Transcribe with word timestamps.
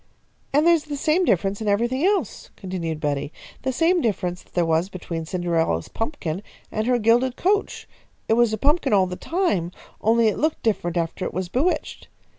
"And 0.51 0.65
there's 0.65 0.85
the 0.85 0.97
same 0.97 1.25
difference 1.25 1.61
in 1.61 1.67
everything 1.67 2.03
else," 2.03 2.49
continued 2.55 2.99
Betty. 2.99 3.31
"The 3.61 3.71
same 3.71 4.01
difference 4.01 4.41
that 4.41 4.55
there 4.55 4.65
was 4.65 4.89
between 4.89 5.27
Cinderella's 5.27 5.89
pumpkin 5.89 6.41
and 6.71 6.87
her 6.87 6.97
gilded 6.97 7.35
coach. 7.35 7.87
It 8.27 8.33
was 8.33 8.51
a 8.51 8.57
pumpkin 8.57 8.93
all 8.93 9.05
the 9.05 9.15
time, 9.15 9.71
only 10.01 10.27
it 10.27 10.39
looked 10.39 10.63
different 10.63 10.97
after 10.97 11.23
it 11.23 11.35
was 11.35 11.49
bewitched. 11.49 12.07